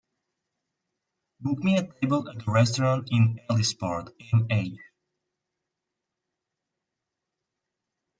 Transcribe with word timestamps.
Book 1.41 1.59
me 1.63 1.77
a 1.77 1.83
table 1.85 2.27
at 2.27 2.47
a 2.47 2.51
restaurant 2.51 3.09
in 3.11 3.39
Ellisport, 3.47 4.09
MH. 4.33 4.77